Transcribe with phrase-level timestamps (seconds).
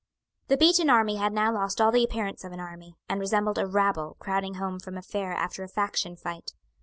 [0.47, 3.67] The beaten army had now lost all the appearance of an army, and resembled a
[3.67, 6.53] rabble crowding home from a fair after a faction fight.